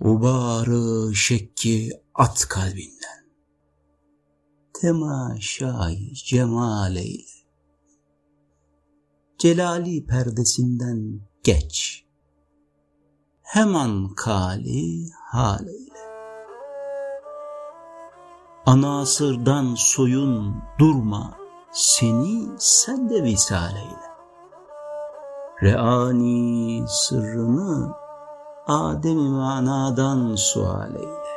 [0.00, 3.28] Ubarı şekki at kalbinden.
[4.80, 7.22] Temaşayı cemal eyle.
[9.38, 12.04] Celali perdesinden geç.
[13.42, 16.08] Hemen kali hal eyle.
[18.66, 21.38] Anasırdan soyun durma,
[21.72, 24.08] seni sen de visal eyle.
[25.62, 27.92] Reani sırrını
[28.68, 31.28] Adem-i manadan sual eyle.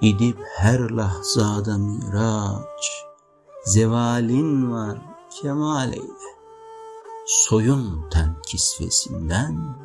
[0.00, 3.04] İdip her lahzada miraç,
[3.64, 4.98] zevalin var
[5.30, 6.32] kemal eyle.
[7.26, 9.76] Soyun ten kisvesinden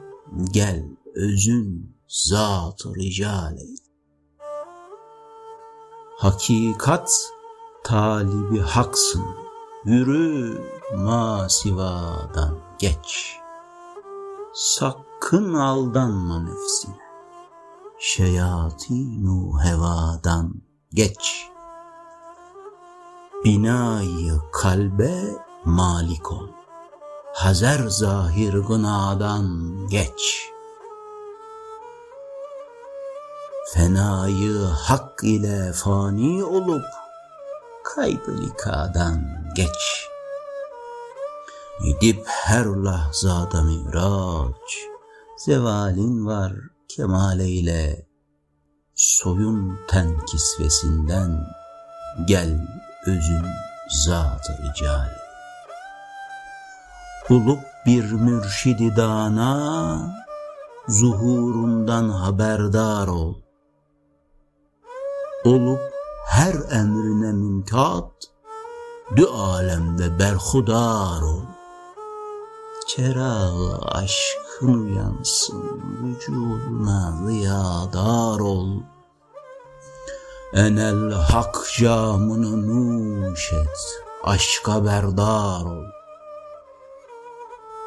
[0.51, 0.85] gel
[1.15, 3.81] özün zat-ı rical eyle.
[6.17, 7.31] Hakikat
[7.83, 9.25] talibi haksın,
[9.85, 10.61] yürü
[10.95, 13.37] masivadan geç.
[15.31, 16.95] Sakın aldanma nefsine,
[17.99, 20.53] şeyatinu hevadan
[20.93, 21.47] geç.
[23.45, 25.21] Binayı kalbe
[25.65, 26.47] malik ol,
[27.33, 29.47] hazer zahir gınadan
[29.89, 30.49] geç.
[33.73, 36.85] Fenayı hak ile fani olup,
[37.83, 39.21] kaybı likadan
[39.55, 40.07] geç.
[41.83, 44.90] Gidip her lahzada miraç,
[45.45, 46.53] zevalin var
[46.89, 48.07] kemal eyle.
[48.95, 51.47] Soyun ten kisvesinden,
[52.27, 52.67] gel
[53.07, 53.45] özün
[54.05, 55.09] zat-ı rical.
[57.29, 60.15] Bulup bir mürşidi dana,
[60.87, 63.35] zuhurundan haberdar ol.
[65.45, 65.81] Olup
[66.27, 68.11] her emrine münkat,
[69.15, 71.60] dü alemde berhudar ol.
[72.95, 78.69] Çerağı aşkın uyansın, vücuduna ziyadar ol.
[80.53, 85.85] Enel hak camını nuş et, aşka berdar ol.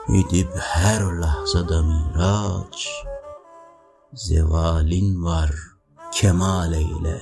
[0.09, 2.88] Gidip her lahzada miraç,
[4.15, 5.50] zevalin var
[6.12, 7.21] kemal eyle,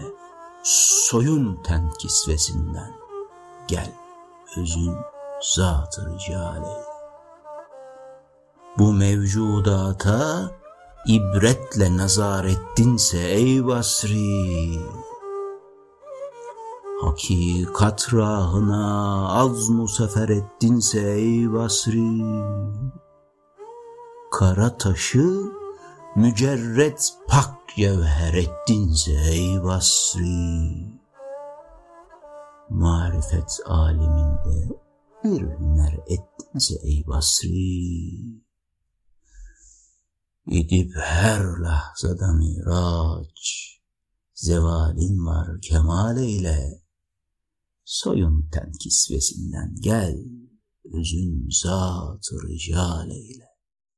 [1.09, 2.93] soyun ten kisvesinden,
[3.69, 3.93] gel
[4.56, 4.97] özün
[5.41, 6.92] zat-ı rical eyle.
[8.78, 10.50] Bu mevcudata
[11.06, 14.78] ibretle nazar ettinse ey Basri,
[17.03, 22.25] Hakikat rahına azmu sefer ettinse ey Basri,
[24.31, 25.43] Kara taşı
[26.16, 30.87] mücerret pak cevher ettinse ey Basri,
[32.71, 34.69] Marifet aleminde
[35.25, 38.42] bir hüner ettinse ey Basri,
[40.47, 43.43] Gidip her lahzada miraç,
[44.35, 46.83] zevalin var kemal eyle,
[47.85, 50.17] soyun ten kisvesinden gel,
[50.85, 53.11] özün zat-ı rical.